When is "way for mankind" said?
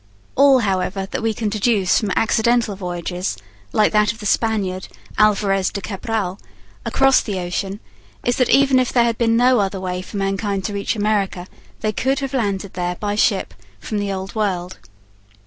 9.79-10.65